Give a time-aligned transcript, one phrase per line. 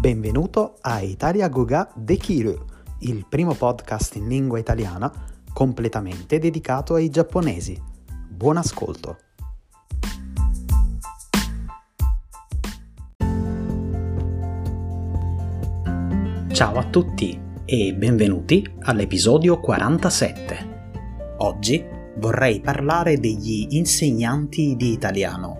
[0.00, 2.56] Benvenuto a Italia Goga Dekiru,
[3.00, 5.12] il primo podcast in lingua italiana
[5.52, 7.76] completamente dedicato ai giapponesi.
[8.28, 9.18] Buon ascolto!
[16.52, 21.34] Ciao a tutti e benvenuti all'episodio 47.
[21.38, 21.84] Oggi
[22.18, 25.58] vorrei parlare degli insegnanti di italiano.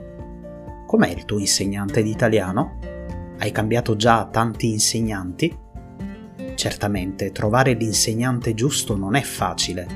[0.86, 2.97] Com'è il tuo insegnante di italiano?
[3.40, 5.56] Hai cambiato già tanti insegnanti?
[6.56, 9.86] Certamente trovare l'insegnante giusto non è facile.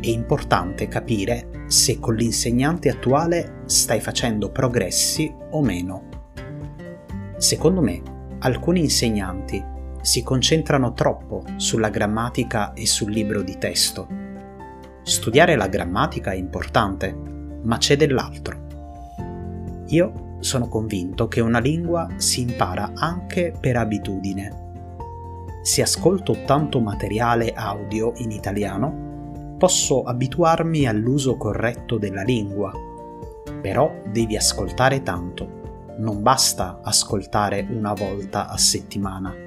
[0.00, 6.08] È importante capire se con l'insegnante attuale stai facendo progressi o meno.
[7.38, 8.00] Secondo me,
[8.38, 9.60] alcuni insegnanti
[10.00, 14.06] si concentrano troppo sulla grammatica e sul libro di testo.
[15.02, 17.12] Studiare la grammatica è importante,
[17.64, 18.66] ma c'è dell'altro.
[19.88, 24.66] Io sono convinto che una lingua si impara anche per abitudine.
[25.62, 32.72] Se ascolto tanto materiale audio in italiano, posso abituarmi all'uso corretto della lingua.
[33.60, 39.46] Però devi ascoltare tanto, non basta ascoltare una volta a settimana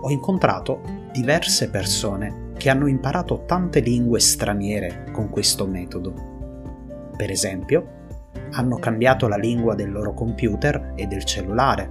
[0.00, 0.80] ho incontrato
[1.12, 6.14] diverse persone che hanno imparato tante lingue straniere con questo metodo.
[7.16, 7.96] Per esempio,
[8.52, 11.90] hanno cambiato la lingua del loro computer e del cellulare.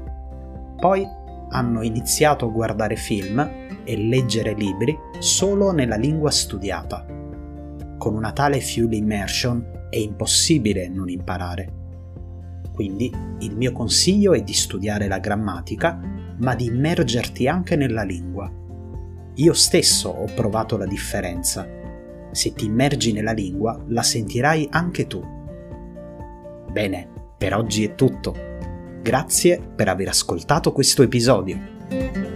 [0.78, 1.06] Poi
[1.50, 3.40] hanno iniziato a guardare film
[3.84, 7.06] e leggere libri solo nella lingua studiata.
[7.98, 11.74] Con una tale fuel immersion è impossibile non imparare.
[12.74, 16.00] Quindi il mio consiglio è di studiare la grammatica
[16.40, 18.52] ma di immergerti anche nella lingua.
[19.36, 21.68] Io stesso ho provato la differenza.
[22.32, 25.37] Se ti immergi nella lingua, la sentirai anche tu.
[26.72, 28.36] Bene, per oggi è tutto.
[29.02, 32.27] Grazie per aver ascoltato questo episodio.